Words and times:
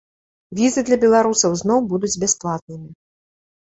Візы 0.59 0.83
для 0.87 0.97
беларусаў 1.03 1.51
зноў 1.61 1.79
будуць 1.93 2.13
бясплатнымі. 2.25 2.87